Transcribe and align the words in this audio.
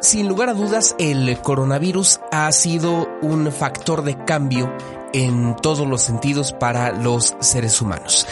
Sin 0.00 0.28
lugar 0.28 0.48
a 0.48 0.54
dudas, 0.54 0.96
el 0.98 1.38
coronavirus 1.42 2.20
ha 2.32 2.50
sido 2.52 3.06
un 3.20 3.52
factor 3.52 4.02
de 4.02 4.16
cambio 4.24 4.74
en 5.12 5.54
todos 5.56 5.86
los 5.86 6.00
sentidos 6.00 6.54
para 6.54 6.92
los 6.92 7.36
seres 7.40 7.82
humanos. 7.82 8.26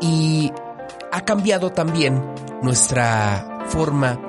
Y 0.00 0.52
ha 1.10 1.24
cambiado 1.24 1.70
también 1.72 2.22
nuestra 2.62 3.64
forma 3.66 4.20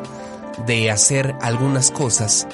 de 0.65 0.89
hacer 0.89 1.35
algunas 1.41 1.91
cosas, 1.91 2.47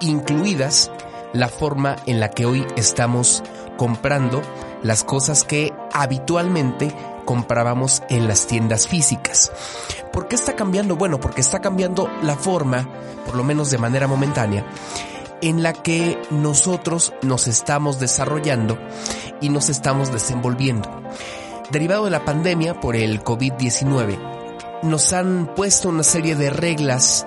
incluidas 0.00 0.92
la 1.32 1.48
forma 1.48 1.96
en 2.06 2.20
la 2.20 2.30
que 2.30 2.46
hoy 2.46 2.64
estamos 2.76 3.42
comprando 3.76 4.40
las 4.84 5.02
cosas 5.02 5.42
que 5.42 5.72
habitualmente 5.92 6.94
comprábamos 7.30 8.02
en 8.08 8.26
las 8.26 8.48
tiendas 8.48 8.88
físicas. 8.88 9.52
¿Por 10.12 10.26
qué 10.26 10.34
está 10.34 10.56
cambiando? 10.56 10.96
Bueno, 10.96 11.20
porque 11.20 11.42
está 11.42 11.60
cambiando 11.60 12.10
la 12.24 12.34
forma, 12.34 12.88
por 13.24 13.36
lo 13.36 13.44
menos 13.44 13.70
de 13.70 13.78
manera 13.78 14.08
momentánea, 14.08 14.66
en 15.40 15.62
la 15.62 15.72
que 15.72 16.20
nosotros 16.30 17.14
nos 17.22 17.46
estamos 17.46 18.00
desarrollando 18.00 18.76
y 19.40 19.48
nos 19.48 19.68
estamos 19.68 20.10
desenvolviendo. 20.10 20.90
Derivado 21.70 22.06
de 22.06 22.10
la 22.10 22.24
pandemia 22.24 22.80
por 22.80 22.96
el 22.96 23.22
COVID-19, 23.22 24.82
nos 24.82 25.12
han 25.12 25.54
puesto 25.54 25.88
una 25.88 26.02
serie 26.02 26.34
de 26.34 26.50
reglas 26.50 27.24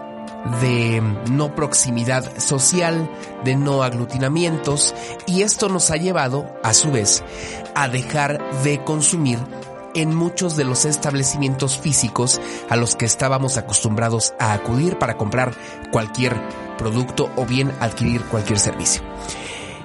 de 0.60 1.02
no 1.32 1.56
proximidad 1.56 2.30
social, 2.40 3.10
de 3.46 3.56
no 3.56 3.84
aglutinamientos, 3.84 4.94
y 5.28 5.44
esto 5.44 5.70
nos 5.70 5.92
ha 5.92 5.96
llevado, 5.96 6.54
a 6.62 6.74
su 6.74 6.92
vez, 6.92 7.24
a 7.74 7.88
dejar 7.88 8.44
de 8.64 8.84
consumir 8.84 9.40
en 9.96 10.16
muchos 10.16 10.56
de 10.56 10.64
los 10.64 10.86
establecimientos 10.86 11.78
físicos 11.78 12.42
a 12.70 12.76
los 12.76 12.96
que 12.96 13.06
estábamos 13.06 13.58
acostumbrados 13.58 14.34
a 14.40 14.54
acudir 14.54 14.98
para 14.98 15.18
comprar 15.18 15.54
cualquier 15.92 16.36
producto 16.78 17.30
o 17.36 17.46
bien 17.46 17.72
adquirir 17.80 18.22
cualquier 18.24 18.60
servicio. 18.60 19.02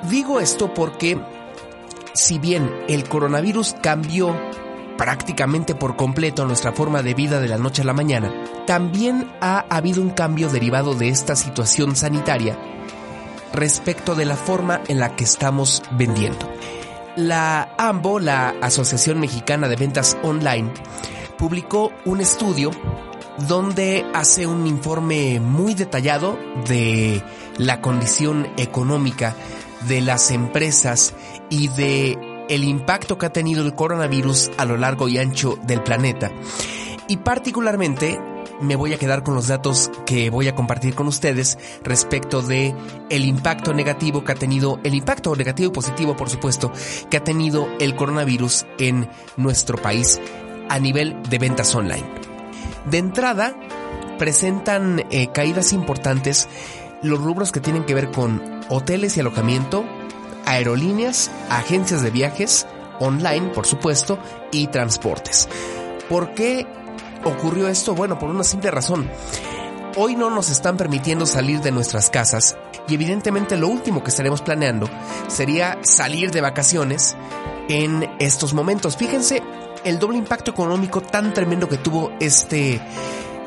Digo 0.08 0.41
esto 0.41 0.72
porque 0.74 1.19
si 2.14 2.38
bien 2.38 2.70
el 2.88 3.08
coronavirus 3.08 3.77
cambió 3.80 4.34
prácticamente 4.97 5.74
por 5.74 5.97
completo 5.97 6.44
nuestra 6.44 6.72
forma 6.72 7.02
de 7.02 7.14
vida 7.14 7.41
de 7.41 7.48
la 7.48 7.58
noche 7.58 7.82
a 7.82 7.84
la 7.84 7.92
mañana, 7.92 8.32
también 8.66 9.30
ha 9.41 9.64
habido 9.70 10.02
un 10.02 10.10
cambio 10.10 10.48
derivado 10.48 10.94
de 10.94 11.08
esta 11.08 11.36
situación 11.36 11.94
sanitaria 11.94 12.58
respecto 13.52 14.14
de 14.14 14.25
la 14.25 14.36
forma 14.36 14.80
en 14.88 14.98
la 14.98 15.16
que 15.16 15.25
estamos 15.25 15.82
vendiendo. 15.92 16.48
La 17.19 17.74
AMBO, 17.78 18.20
la 18.20 18.50
Asociación 18.62 19.19
Mexicana 19.19 19.66
de 19.66 19.74
Ventas 19.74 20.16
Online, 20.22 20.72
publicó 21.36 21.91
un 22.05 22.20
estudio 22.20 22.70
donde 23.48 24.06
hace 24.14 24.47
un 24.47 24.69
informe 24.69 25.41
muy 25.41 25.75
detallado 25.75 26.38
de 26.69 27.20
la 27.56 27.80
condición 27.80 28.47
económica 28.56 29.34
de 29.88 30.00
las 30.00 30.30
empresas 30.30 31.12
y 31.50 31.66
de 31.66 32.16
el 32.48 32.62
impacto 32.62 33.19
que 33.19 33.27
ha 33.27 33.32
tenido 33.32 33.66
el 33.66 33.75
coronavirus 33.75 34.53
a 34.56 34.64
lo 34.64 34.77
largo 34.77 35.08
y 35.08 35.19
ancho 35.19 35.58
del 35.64 35.82
planeta. 35.82 36.30
Y 37.08 37.16
particularmente 37.16 38.20
me 38.60 38.76
voy 38.76 38.92
a 38.92 38.98
quedar 38.98 39.22
con 39.22 39.34
los 39.34 39.48
datos 39.48 39.90
que 40.06 40.30
voy 40.30 40.48
a 40.48 40.54
compartir 40.54 40.94
con 40.94 41.06
ustedes 41.06 41.58
respecto 41.82 42.42
de 42.42 42.74
el 43.10 43.24
impacto 43.24 43.72
negativo 43.72 44.24
que 44.24 44.32
ha 44.32 44.34
tenido, 44.34 44.80
el 44.84 44.94
impacto 44.94 45.34
negativo 45.34 45.70
y 45.70 45.74
positivo, 45.74 46.16
por 46.16 46.30
supuesto, 46.30 46.72
que 47.10 47.16
ha 47.16 47.24
tenido 47.24 47.68
el 47.78 47.96
coronavirus 47.96 48.66
en 48.78 49.08
nuestro 49.36 49.78
país 49.78 50.20
a 50.68 50.78
nivel 50.78 51.22
de 51.28 51.38
ventas 51.38 51.74
online. 51.74 52.06
De 52.90 52.98
entrada, 52.98 53.54
presentan 54.18 55.04
eh, 55.10 55.28
caídas 55.32 55.72
importantes 55.72 56.48
los 57.02 57.20
rubros 57.20 57.52
que 57.52 57.60
tienen 57.60 57.84
que 57.84 57.94
ver 57.94 58.10
con 58.10 58.42
hoteles 58.68 59.16
y 59.16 59.20
alojamiento, 59.20 59.84
aerolíneas, 60.46 61.30
agencias 61.48 62.02
de 62.02 62.10
viajes, 62.10 62.66
online, 62.98 63.48
por 63.50 63.66
supuesto, 63.66 64.18
y 64.50 64.66
transportes. 64.66 65.48
¿Por 66.08 66.34
qué 66.34 66.66
ocurrió 67.24 67.68
esto? 67.68 67.94
Bueno, 67.94 68.18
por 68.18 68.30
una 68.30 68.44
simple 68.44 68.70
razón. 68.70 69.10
Hoy 69.96 70.14
no 70.14 70.30
nos 70.30 70.50
están 70.50 70.76
permitiendo 70.76 71.26
salir 71.26 71.60
de 71.60 71.72
nuestras 71.72 72.10
casas 72.10 72.56
y 72.86 72.94
evidentemente 72.94 73.56
lo 73.56 73.68
último 73.68 74.02
que 74.02 74.10
estaremos 74.10 74.42
planeando 74.42 74.88
sería 75.26 75.78
salir 75.82 76.30
de 76.30 76.40
vacaciones 76.40 77.16
en 77.68 78.08
estos 78.18 78.54
momentos. 78.54 78.96
Fíjense 78.96 79.42
el 79.84 79.98
doble 79.98 80.18
impacto 80.18 80.50
económico 80.50 81.00
tan 81.00 81.34
tremendo 81.34 81.68
que 81.68 81.78
tuvo 81.78 82.12
este, 82.20 82.80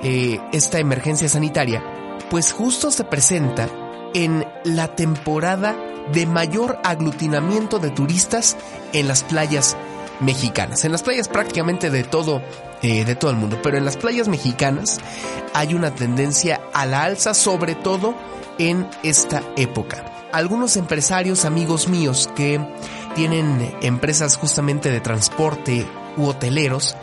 eh, 0.04 0.40
esta 0.52 0.80
emergencia 0.80 1.30
sanitaria, 1.30 1.84
pues 2.30 2.52
justo 2.52 2.92
se 2.92 3.04
presenta 3.04 3.70
en 4.14 4.46
la 4.64 4.96
temporada 4.96 5.76
de 6.12 6.26
mayor 6.26 6.80
aglutinamiento 6.84 7.80
de 7.80 7.92
turistas 7.92 8.58
en 8.94 9.08
las 9.08 9.24
playas 9.24 9.78
mexicanas. 10.20 10.86
En 10.86 10.92
las 10.92 11.04
playas 11.04 11.28
prácticamente 11.28 11.90
de 11.90 12.04
todo, 12.04 12.42
eh, 12.82 13.06
de 13.06 13.16
todo 13.16 13.32
el 13.32 13.38
mundo, 13.38 13.60
pero 13.62 13.78
en 13.78 13.86
las 13.86 13.98
playas 13.98 14.28
mexicanas 14.28 15.00
hay 15.54 15.74
una 15.74 15.94
tendencia 15.94 16.62
a 16.74 16.86
la 16.86 17.04
alza, 17.04 17.34
sobre 17.34 17.76
todo 17.76 18.16
en 18.58 18.90
esta 19.04 19.44
época. 19.56 20.06
Algunos 20.32 20.78
empresarios, 20.78 21.46
amigos 21.46 21.88
míos, 21.88 22.30
que 22.36 22.60
tienen 23.16 23.76
empresas 23.82 24.38
justamente 24.38 24.90
de 24.90 25.02
transporte 25.02 25.86
u 26.18 26.26
hoteleros, 26.26 26.96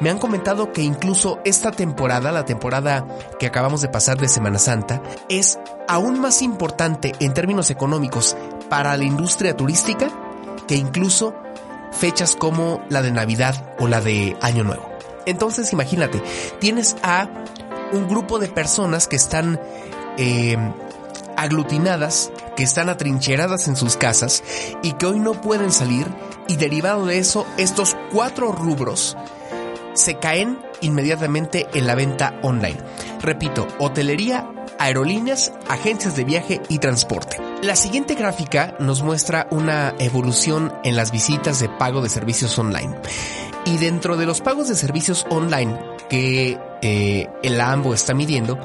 me 0.00 0.10
han 0.10 0.18
comentado 0.18 0.72
que 0.72 0.82
incluso 0.82 1.38
esta 1.44 1.70
temporada, 1.70 2.32
la 2.32 2.44
temporada 2.44 3.06
que 3.38 3.46
acabamos 3.46 3.80
de 3.80 3.88
pasar 3.88 4.18
de 4.18 4.28
Semana 4.28 4.58
Santa, 4.58 5.02
es 5.28 5.58
aún 5.88 6.20
más 6.20 6.42
importante 6.42 7.12
en 7.20 7.32
términos 7.32 7.70
económicos 7.70 8.36
para 8.68 8.96
la 8.96 9.04
industria 9.04 9.56
turística 9.56 10.10
que 10.66 10.76
incluso 10.76 11.34
fechas 11.92 12.36
como 12.36 12.82
la 12.88 13.02
de 13.02 13.12
Navidad 13.12 13.74
o 13.78 13.88
la 13.88 14.00
de 14.00 14.36
Año 14.40 14.64
Nuevo. 14.64 14.93
Entonces 15.26 15.72
imagínate, 15.72 16.22
tienes 16.60 16.96
a 17.02 17.28
un 17.92 18.08
grupo 18.08 18.38
de 18.38 18.48
personas 18.48 19.08
que 19.08 19.16
están 19.16 19.60
eh, 20.16 20.56
aglutinadas, 21.36 22.30
que 22.56 22.62
están 22.62 22.88
atrincheradas 22.88 23.68
en 23.68 23.76
sus 23.76 23.96
casas 23.96 24.42
y 24.82 24.92
que 24.92 25.06
hoy 25.06 25.18
no 25.18 25.40
pueden 25.40 25.72
salir 25.72 26.06
y 26.48 26.56
derivado 26.56 27.06
de 27.06 27.18
eso, 27.18 27.46
estos 27.56 27.96
cuatro 28.12 28.52
rubros 28.52 29.16
se 29.94 30.16
caen 30.18 30.58
inmediatamente 30.80 31.68
en 31.72 31.86
la 31.86 31.94
venta 31.94 32.38
online. 32.42 32.78
Repito, 33.20 33.66
hotelería, 33.78 34.50
aerolíneas, 34.78 35.52
agencias 35.68 36.16
de 36.16 36.24
viaje 36.24 36.60
y 36.68 36.78
transporte. 36.78 37.38
La 37.62 37.76
siguiente 37.76 38.14
gráfica 38.14 38.76
nos 38.80 39.02
muestra 39.02 39.46
una 39.50 39.94
evolución 39.98 40.74
en 40.84 40.96
las 40.96 41.12
visitas 41.12 41.60
de 41.60 41.68
pago 41.68 42.02
de 42.02 42.10
servicios 42.10 42.58
online. 42.58 42.94
Y 43.66 43.78
dentro 43.78 44.16
de 44.16 44.26
los 44.26 44.40
pagos 44.40 44.68
de 44.68 44.74
servicios 44.74 45.26
online 45.30 45.78
que 46.08 46.58
eh, 46.82 47.28
el 47.42 47.60
AMBO 47.60 47.94
está 47.94 48.14
midiendo, 48.14 48.58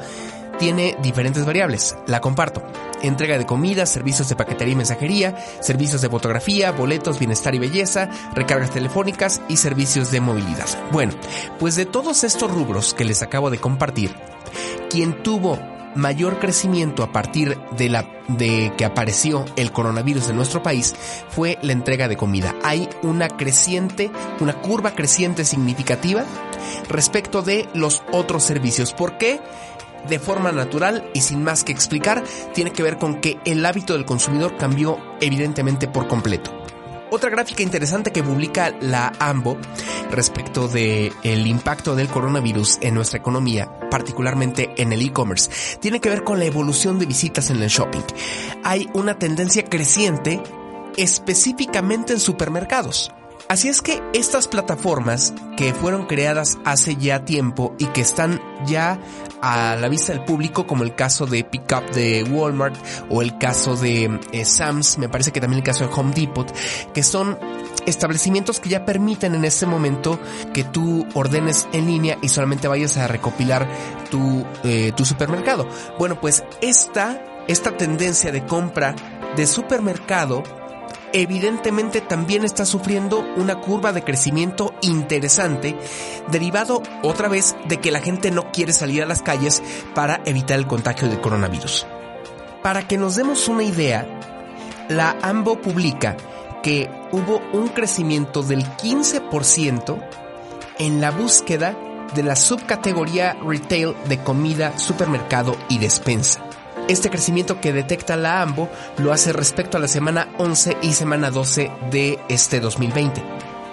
tiene 0.59 0.97
diferentes 1.01 1.45
variables. 1.45 1.95
La 2.05 2.19
comparto. 2.19 2.61
Entrega 3.01 3.38
de 3.38 3.45
comida, 3.45 3.85
servicios 3.85 4.27
de 4.27 4.35
paquetería 4.35 4.73
y 4.73 4.77
mensajería, 4.77 5.35
servicios 5.61 6.01
de 6.01 6.09
fotografía, 6.09 6.73
boletos, 6.73 7.17
bienestar 7.17 7.55
y 7.55 7.59
belleza, 7.59 8.09
recargas 8.35 8.71
telefónicas 8.71 9.41
y 9.47 9.55
servicios 9.55 10.11
de 10.11 10.19
movilidad. 10.19 10.67
Bueno, 10.91 11.13
pues 11.59 11.77
de 11.77 11.85
todos 11.85 12.25
estos 12.25 12.51
rubros 12.51 12.93
que 12.93 13.05
les 13.05 13.21
acabo 13.21 13.49
de 13.49 13.57
compartir, 13.57 14.13
quien 14.89 15.23
tuvo 15.23 15.57
mayor 15.95 16.39
crecimiento 16.39 17.03
a 17.03 17.11
partir 17.11 17.57
de 17.77 17.89
la 17.89 18.05
de 18.27 18.72
que 18.77 18.85
apareció 18.85 19.45
el 19.55 19.72
coronavirus 19.72 20.29
en 20.29 20.35
nuestro 20.35 20.61
país 20.61 20.94
fue 21.29 21.57
la 21.61 21.73
entrega 21.73 22.07
de 22.07 22.17
comida. 22.17 22.55
Hay 22.63 22.88
una 23.01 23.27
creciente, 23.27 24.11
una 24.39 24.53
curva 24.53 24.91
creciente 24.91 25.45
significativa 25.45 26.25
respecto 26.88 27.41
de 27.41 27.67
los 27.73 28.03
otros 28.11 28.44
servicios. 28.44 28.94
¿Por 28.94 29.17
qué? 29.17 29.39
De 30.07 30.19
forma 30.19 30.51
natural 30.51 31.09
y 31.13 31.21
sin 31.21 31.44
más 31.44 31.63
que 31.63 31.71
explicar, 31.71 32.24
tiene 32.53 32.71
que 32.71 32.83
ver 32.83 32.97
con 32.97 33.19
que 33.19 33.38
el 33.45 33.65
hábito 33.65 33.94
del 33.94 34.06
consumidor 34.06 34.56
cambió 34.57 34.97
evidentemente 35.19 35.88
por 35.88 36.07
completo. 36.07 36.51
Otra 37.11 37.29
gráfica 37.29 37.63
interesante 37.63 38.11
que 38.11 38.23
publica 38.23 38.71
la 38.81 39.11
AMBO 39.19 39.57
respecto 40.11 40.67
de 40.67 41.11
el 41.23 41.47
impacto 41.47 41.95
del 41.95 42.07
coronavirus 42.07 42.77
en 42.81 42.94
nuestra 42.94 43.17
economía, 43.17 43.71
particularmente 43.89 44.69
en 44.77 44.94
el 44.94 45.01
e-commerce, 45.01 45.50
tiene 45.79 46.00
que 46.00 46.09
ver 46.09 46.23
con 46.23 46.38
la 46.38 46.45
evolución 46.45 47.00
de 47.00 47.07
visitas 47.07 47.50
en 47.50 47.61
el 47.63 47.69
shopping. 47.69 48.03
Hay 48.63 48.89
una 48.94 49.17
tendencia 49.17 49.63
creciente 49.65 50.39
específicamente 50.97 52.13
en 52.13 52.19
supermercados. 52.19 53.12
Así 53.50 53.68
es 53.68 53.81
que 53.81 54.00
estas 54.13 54.48
plataformas 54.48 55.34
que 55.57 55.74
fueron 55.74 56.06
creadas 56.06 56.60
hace 56.66 56.98
ya 56.98 57.25
tiempo 57.25 57.74
y 57.80 57.86
que 57.88 58.01
están 58.01 58.40
ya 58.68 59.00
a 59.42 59.75
la 59.75 59.90
vista 59.90 60.13
del 60.13 60.24
público, 60.24 60.68
como 60.68 60.84
el 60.84 60.94
caso 60.94 61.25
de 61.25 61.44
Pickup 61.44 61.90
de 61.90 62.24
Walmart 62.25 62.75
o 63.10 63.24
el 63.24 63.40
caso 63.40 63.75
de 63.75 64.19
eh, 64.34 64.46
Sam's, 64.46 65.00
me 65.00 65.10
parece 65.10 65.31
que 65.31 65.42
también 65.42 65.62
el 65.62 65.66
caso 65.66 65.88
de 65.88 65.92
Home 65.96 66.13
Depot, 66.13 66.54
que 66.94 67.01
son 67.01 67.40
establecimientos 67.88 68.60
que 68.60 68.69
ya 68.69 68.86
permiten 68.86 69.34
en 69.34 69.44
este 69.44 69.66
momento 69.66 70.19
que 70.54 70.63
tú 70.63 71.07
ordenes 71.16 71.68
en 71.74 71.88
línea 71.88 72.19
y 72.22 72.30
solamente 72.30 72.68
vayas 72.68 72.98
a 72.98 73.07
recopilar 73.07 73.68
tu, 74.12 74.46
eh, 74.63 74.92
tu 74.96 75.06
supermercado. 75.06 75.68
Bueno, 75.98 76.22
pues 76.22 76.44
esta, 76.62 77.19
esta 77.48 77.75
tendencia 77.75 78.31
de 78.31 78.46
compra 78.46 78.96
de 79.36 79.48
supermercado 79.48 80.44
evidentemente 81.13 82.01
también 82.01 82.44
está 82.44 82.65
sufriendo 82.65 83.19
una 83.35 83.59
curva 83.59 83.94
de 83.94 84.03
crecimiento 84.03 84.73
interesante, 84.81 85.75
derivado 86.31 86.81
otra 87.03 87.27
vez 87.27 87.56
de 87.67 87.77
que 87.77 87.91
la 87.91 88.01
gente 88.01 88.31
no 88.31 88.51
quiere 88.51 88.73
salir 88.73 89.03
a 89.03 89.06
las 89.06 89.21
calles 89.21 89.61
para 89.95 90.21
evitar 90.25 90.57
el 90.57 90.67
contagio 90.67 91.07
del 91.07 91.21
coronavirus. 91.21 91.88
Para 92.63 92.88
que 92.88 92.97
nos 92.97 93.15
demos 93.15 93.47
una 93.47 93.63
idea, 93.63 94.07
la 94.89 95.17
AMBO 95.21 95.61
publica 95.61 96.17
que 96.61 96.89
hubo 97.12 97.41
un 97.53 97.69
crecimiento 97.69 98.44
del 98.44 98.65
15% 98.65 100.00
en 100.79 101.01
la 101.01 101.12
búsqueda 101.12 101.77
de 102.13 102.23
la 102.23 102.35
subcategoría 102.35 103.38
retail 103.45 103.95
de 104.07 104.17
comida, 104.19 104.77
supermercado 104.77 105.55
y 105.69 105.77
despensa. 105.77 106.49
Este 106.89 107.12
crecimiento 107.12 107.62
que 107.62 107.71
detecta 107.71 108.18
la 108.18 108.41
AMBO 108.41 108.68
lo 108.97 109.13
hace 109.13 109.31
respecto 109.31 109.77
a 109.77 109.80
la 109.80 109.88
semana 109.88 110.27
11 110.39 110.77
y 110.81 110.94
semana 110.94 111.30
12 111.30 111.71
de 111.91 112.18
este 112.30 112.59
2020. 112.59 113.24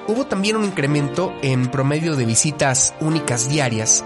Hubo 0.06 0.26
también 0.26 0.54
un 0.54 0.64
incremento 0.64 1.32
en 1.40 1.70
promedio 1.70 2.14
de 2.14 2.26
visitas 2.26 2.94
únicas 3.00 3.48
diarias 3.48 4.04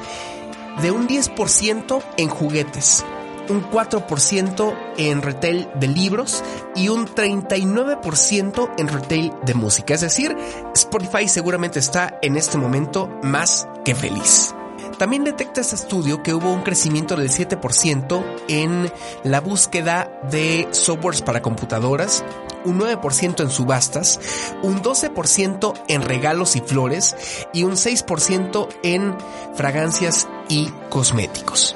de 0.80 0.92
un 0.92 1.08
10% 1.08 2.00
en 2.18 2.28
juguetes, 2.28 3.04
un 3.48 3.68
4% 3.68 4.74
en 4.96 5.22
retail 5.22 5.68
de 5.74 5.88
libros 5.88 6.44
y 6.76 6.88
un 6.88 7.08
39% 7.08 8.70
en 8.78 8.86
retail 8.86 9.32
de 9.44 9.54
música. 9.54 9.94
Es 9.94 10.02
decir, 10.02 10.36
Spotify 10.72 11.26
seguramente 11.26 11.80
está 11.80 12.20
en 12.22 12.36
este 12.36 12.58
momento 12.58 13.10
más 13.24 13.66
que 13.84 13.96
feliz. 13.96 14.54
También 15.00 15.24
detecta 15.24 15.62
este 15.62 15.76
estudio 15.76 16.22
que 16.22 16.34
hubo 16.34 16.52
un 16.52 16.60
crecimiento 16.60 17.16
del 17.16 17.30
7% 17.30 18.22
en 18.48 18.92
la 19.24 19.40
búsqueda 19.40 20.20
de 20.30 20.68
softwares 20.72 21.22
para 21.22 21.40
computadoras, 21.40 22.22
un 22.66 22.78
9% 22.78 23.40
en 23.40 23.48
subastas, 23.48 24.20
un 24.62 24.82
12% 24.82 25.72
en 25.88 26.02
regalos 26.02 26.54
y 26.54 26.60
flores 26.60 27.16
y 27.54 27.62
un 27.62 27.76
6% 27.76 28.68
en 28.82 29.16
fragancias 29.54 30.28
y 30.50 30.68
cosméticos. 30.90 31.74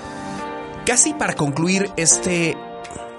Casi 0.85 1.15
para 1.15 1.33
concluir 1.33 1.91
este 1.97 2.59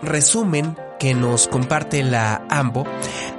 resumen 0.05 0.77
que 0.99 1.13
nos 1.13 1.47
comparte 1.47 2.03
la 2.03 2.45
AMBO, 2.49 2.85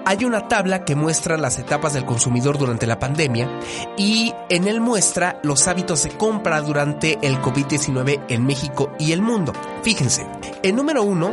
hay 0.04 0.24
una 0.24 0.48
tabla 0.48 0.84
que 0.84 0.94
muestra 0.94 1.36
las 1.36 1.58
etapas 1.58 1.94
del 1.94 2.04
consumidor 2.04 2.58
durante 2.58 2.86
la 2.86 2.98
pandemia 2.98 3.48
y 3.96 4.34
en 4.48 4.68
él 4.68 4.80
muestra 4.80 5.40
los 5.42 5.66
hábitos 5.66 6.04
de 6.04 6.10
compra 6.10 6.60
durante 6.60 7.18
el 7.22 7.40
COVID-19 7.40 8.24
en 8.28 8.46
México 8.46 8.92
y 8.98 9.12
el 9.12 9.22
mundo. 9.22 9.52
Fíjense, 9.82 10.26
el 10.62 10.76
número 10.76 11.02
uno 11.02 11.32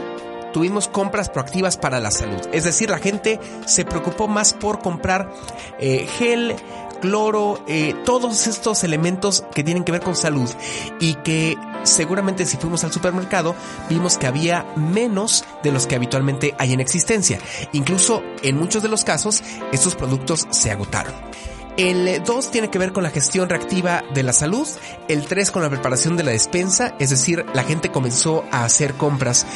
tuvimos 0.54 0.88
compras 0.88 1.30
proactivas 1.30 1.78
para 1.78 2.00
la 2.00 2.12
salud. 2.12 2.40
Es 2.54 2.64
decir, 2.64 2.90
la 2.90 3.00
gente 3.00 3.40
se 3.66 3.84
preocupó 3.84 4.28
más 4.28 4.54
por 4.54 4.80
comprar 4.80 5.32
eh, 5.80 6.08
gel, 6.18 6.56
cloro, 7.04 7.62
eh, 7.68 7.94
todos 8.06 8.48
estos 8.48 8.86
elementos 8.86 9.44
que 9.54 9.62
tienen 9.62 9.84
que 9.84 9.92
ver 9.92 10.00
con 10.00 10.16
salud 10.16 10.50
y 11.02 11.16
que 11.16 11.58
seguramente 11.84 12.46
si 12.46 12.56
fuimos 12.56 12.86
al 12.86 12.94
supermercado 12.94 13.56
vimos 13.90 14.18
que 14.18 14.26
había 14.26 14.66
menos 14.78 15.44
de 15.64 15.74
los 15.74 15.86
que 15.86 15.96
habitualmente 15.96 16.56
hay 16.58 16.72
en 16.72 16.80
existencia. 16.80 17.40
Incluso 17.74 18.24
en 18.42 18.56
muchos 18.56 18.84
de 18.84 18.88
los 18.88 19.04
casos 19.04 19.44
estos 19.74 19.96
productos 19.96 20.48
se 20.50 20.72
agotaron. 20.72 21.14
El 21.76 22.24
2 22.24 22.52
tiene 22.52 22.70
que 22.70 22.78
ver 22.78 22.94
con 22.94 23.02
la 23.02 23.10
gestión 23.10 23.50
reactiva 23.50 24.04
de 24.14 24.22
la 24.22 24.32
salud, 24.32 24.68
el 25.08 25.26
3 25.26 25.50
con 25.50 25.64
la 25.64 25.72
preparación 25.72 26.16
de 26.16 26.22
la 26.22 26.30
despensa, 26.30 26.94
es 27.00 27.10
decir, 27.10 27.46
la 27.56 27.64
gente 27.64 27.90
comenzó 27.90 28.44
a 28.52 28.64
hacer 28.64 28.94
compras 28.94 29.48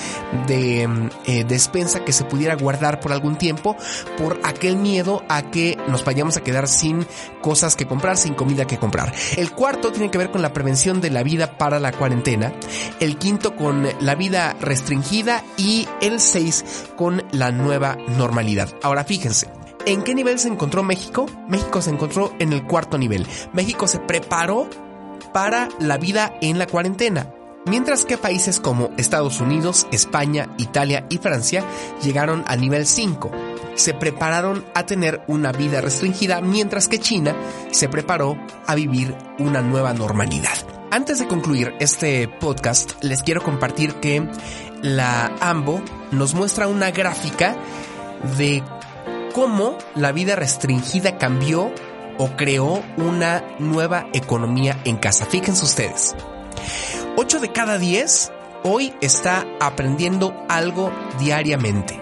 de 0.47 0.87
mm, 0.87 1.09
eh, 1.27 1.43
despensa 1.43 2.03
que 2.03 2.13
se 2.13 2.23
pudiera 2.23 2.55
guardar 2.55 2.99
por 2.99 3.11
algún 3.11 3.37
tiempo 3.37 3.77
por 4.17 4.39
aquel 4.43 4.77
miedo 4.77 5.23
a 5.29 5.51
que 5.51 5.77
nos 5.89 6.03
vayamos 6.03 6.37
a 6.37 6.41
quedar 6.41 6.67
sin 6.67 7.05
cosas 7.41 7.75
que 7.75 7.85
comprar, 7.85 8.17
sin 8.17 8.33
comida 8.33 8.65
que 8.65 8.79
comprar. 8.79 9.13
El 9.35 9.51
cuarto 9.51 9.91
tiene 9.91 10.09
que 10.09 10.17
ver 10.17 10.31
con 10.31 10.41
la 10.41 10.53
prevención 10.53 11.01
de 11.01 11.11
la 11.11 11.21
vida 11.21 11.57
para 11.59 11.79
la 11.79 11.91
cuarentena, 11.91 12.51
el 12.99 13.17
quinto 13.17 13.55
con 13.55 13.87
la 13.99 14.15
vida 14.15 14.55
restringida 14.59 15.43
y 15.55 15.87
el 16.01 16.19
6 16.19 16.85
con 16.95 17.23
la 17.31 17.51
nueva 17.51 17.95
normalidad. 18.17 18.69
Ahora 18.81 19.03
fíjense, 19.03 19.47
¿En 19.87 20.03
qué 20.03 20.13
nivel 20.13 20.37
se 20.37 20.49
encontró 20.49 20.83
México? 20.83 21.27
México 21.47 21.81
se 21.81 21.91
encontró 21.91 22.33
en 22.39 22.51
el 22.51 22.65
cuarto 22.65 22.97
nivel. 22.97 23.25
México 23.53 23.87
se 23.87 23.99
preparó 23.99 24.69
para 25.33 25.69
la 25.79 25.97
vida 25.97 26.37
en 26.41 26.59
la 26.59 26.67
cuarentena. 26.67 27.33
Mientras 27.65 28.03
que 28.03 28.17
países 28.17 28.59
como 28.59 28.89
Estados 28.97 29.39
Unidos, 29.39 29.87
España, 29.93 30.53
Italia 30.57 31.05
y 31.09 31.19
Francia 31.19 31.63
llegaron 32.03 32.43
al 32.47 32.59
nivel 32.59 32.85
5. 32.85 33.31
Se 33.75 33.93
prepararon 33.93 34.65
a 34.75 34.85
tener 34.85 35.21
una 35.27 35.53
vida 35.53 35.79
restringida, 35.79 36.41
mientras 36.41 36.89
que 36.89 36.99
China 36.99 37.33
se 37.71 37.87
preparó 37.87 38.37
a 38.65 38.75
vivir 38.75 39.15
una 39.39 39.61
nueva 39.61 39.93
normalidad. 39.93 40.57
Antes 40.91 41.19
de 41.19 41.27
concluir 41.27 41.73
este 41.79 42.27
podcast, 42.27 43.01
les 43.05 43.23
quiero 43.23 43.41
compartir 43.41 43.93
que 44.01 44.27
la 44.81 45.31
AMBO 45.39 45.81
nos 46.11 46.33
muestra 46.33 46.67
una 46.67 46.91
gráfica 46.91 47.55
de 48.37 48.61
cómo 49.37 49.77
la 49.93 50.11
vida 50.13 50.35
restringida 50.35 51.19
cambió 51.19 51.71
o 52.17 52.29
creó 52.35 52.83
una 52.97 53.43
nueva 53.59 54.07
economía 54.11 54.81
en 54.83 54.97
casa. 54.97 55.27
Fíjense 55.27 55.63
ustedes. 55.63 56.15
8 57.17 57.39
de 57.41 57.51
cada 57.51 57.77
10 57.77 58.31
hoy 58.63 58.95
está 58.99 59.45
aprendiendo 59.59 60.33
algo 60.49 60.91
diariamente. 61.19 62.01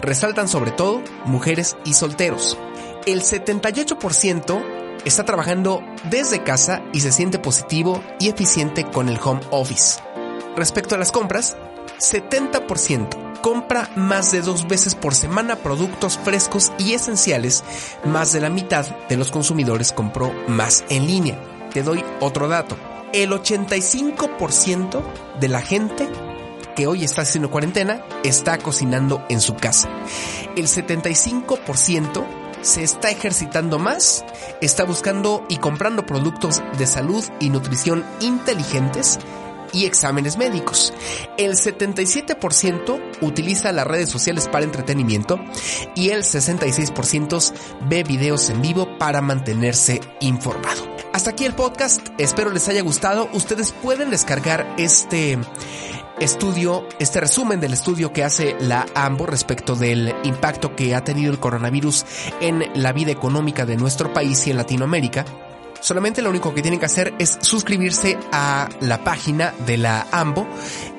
Resaltan 0.00 0.46
sobre 0.46 0.70
todo 0.70 1.02
mujeres 1.24 1.76
y 1.84 1.94
solteros. 1.94 2.56
El 3.04 3.22
78% 3.22 4.64
está 5.04 5.24
trabajando 5.24 5.82
desde 6.08 6.44
casa 6.44 6.84
y 6.92 7.00
se 7.00 7.10
siente 7.10 7.40
positivo 7.40 8.00
y 8.20 8.28
eficiente 8.28 8.84
con 8.84 9.08
el 9.08 9.18
home 9.20 9.40
office. 9.50 9.98
Respecto 10.54 10.94
a 10.94 10.98
las 10.98 11.10
compras, 11.10 11.56
70% 11.98 13.40
compra 13.40 13.88
más 13.94 14.32
de 14.32 14.40
dos 14.40 14.66
veces 14.66 14.94
por 14.94 15.14
semana 15.14 15.56
productos 15.56 16.18
frescos 16.18 16.72
y 16.78 16.94
esenciales, 16.94 17.62
más 18.04 18.32
de 18.32 18.40
la 18.40 18.50
mitad 18.50 18.84
de 19.08 19.16
los 19.16 19.30
consumidores 19.30 19.92
compró 19.92 20.32
más 20.48 20.84
en 20.88 21.06
línea. 21.06 21.40
Te 21.72 21.82
doy 21.82 22.04
otro 22.20 22.48
dato. 22.48 22.76
El 23.12 23.30
85% 23.30 25.02
de 25.38 25.48
la 25.48 25.62
gente 25.62 26.08
que 26.74 26.86
hoy 26.86 27.04
está 27.04 27.22
haciendo 27.22 27.50
cuarentena 27.50 28.04
está 28.24 28.58
cocinando 28.58 29.24
en 29.28 29.40
su 29.40 29.54
casa. 29.54 29.88
El 30.56 30.66
75% 30.66 32.24
se 32.62 32.82
está 32.82 33.10
ejercitando 33.10 33.78
más, 33.78 34.24
está 34.60 34.84
buscando 34.84 35.46
y 35.48 35.58
comprando 35.58 36.04
productos 36.04 36.62
de 36.78 36.86
salud 36.86 37.24
y 37.38 37.50
nutrición 37.50 38.04
inteligentes 38.20 39.18
y 39.76 39.84
exámenes 39.84 40.38
médicos. 40.38 40.94
El 41.36 41.52
77% 41.52 42.98
utiliza 43.20 43.72
las 43.72 43.86
redes 43.86 44.08
sociales 44.08 44.48
para 44.48 44.64
entretenimiento 44.64 45.38
y 45.94 46.10
el 46.10 46.22
66% 46.22 47.52
ve 47.82 48.02
videos 48.02 48.48
en 48.48 48.62
vivo 48.62 48.96
para 48.98 49.20
mantenerse 49.20 50.00
informado. 50.20 50.96
Hasta 51.12 51.30
aquí 51.30 51.44
el 51.44 51.54
podcast, 51.54 52.08
espero 52.16 52.50
les 52.50 52.68
haya 52.68 52.82
gustado. 52.82 53.28
Ustedes 53.34 53.72
pueden 53.72 54.08
descargar 54.08 54.74
este 54.78 55.38
estudio, 56.20 56.88
este 56.98 57.20
resumen 57.20 57.60
del 57.60 57.74
estudio 57.74 58.14
que 58.14 58.24
hace 58.24 58.56
la 58.58 58.86
AMBO 58.94 59.26
respecto 59.26 59.76
del 59.76 60.14
impacto 60.24 60.74
que 60.74 60.94
ha 60.94 61.04
tenido 61.04 61.30
el 61.30 61.38
coronavirus 61.38 62.06
en 62.40 62.64
la 62.74 62.94
vida 62.94 63.12
económica 63.12 63.66
de 63.66 63.76
nuestro 63.76 64.14
país 64.14 64.46
y 64.46 64.52
en 64.52 64.56
Latinoamérica 64.56 65.26
Solamente 65.80 66.22
lo 66.22 66.30
único 66.30 66.54
que 66.54 66.62
tienen 66.62 66.80
que 66.80 66.86
hacer 66.86 67.14
es 67.18 67.38
suscribirse 67.40 68.18
a 68.32 68.68
la 68.80 69.04
página 69.04 69.52
de 69.66 69.76
la 69.76 70.06
AMBO 70.10 70.46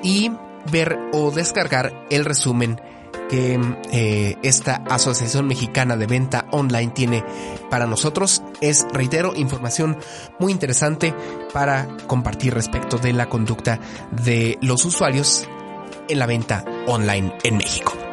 y 0.02 0.30
ver 0.70 0.98
o 1.12 1.30
descargar 1.30 2.06
el 2.10 2.24
resumen 2.24 2.80
que 3.28 3.60
eh, 3.92 4.36
esta 4.42 4.76
Asociación 4.88 5.46
Mexicana 5.46 5.96
de 5.96 6.06
Venta 6.06 6.46
Online 6.50 6.92
tiene 6.92 7.24
para 7.70 7.86
nosotros. 7.86 8.42
Es, 8.60 8.86
reitero, 8.92 9.34
información 9.36 9.98
muy 10.38 10.52
interesante 10.52 11.14
para 11.52 11.86
compartir 12.06 12.54
respecto 12.54 12.96
de 12.96 13.12
la 13.12 13.28
conducta 13.28 13.78
de 14.10 14.58
los 14.62 14.84
usuarios 14.84 15.46
en 16.08 16.18
la 16.18 16.26
venta 16.26 16.64
online 16.86 17.36
en 17.44 17.58
México. 17.58 18.07